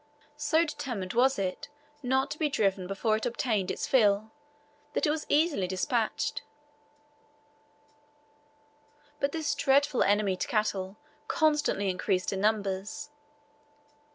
So 0.37 0.65
determined 0.65 1.13
was 1.13 1.37
it 1.37 1.69
not 2.01 2.31
to 2.31 2.39
be 2.39 2.49
driven 2.49 2.87
before 2.87 3.17
it 3.17 3.25
obtained 3.27 3.69
its 3.69 3.85
fill, 3.85 4.31
that 4.93 5.05
it 5.05 5.11
was 5.11 5.27
easily 5.29 5.67
despatched; 5.67 6.41
but 9.19 9.31
this 9.31 9.53
dreadful 9.53 10.01
enemy 10.01 10.35
to 10.37 10.47
cattle 10.47 10.95
constantly 11.27 11.87
increased 11.87 12.33
in 12.33 12.41
numbers. 12.41 13.11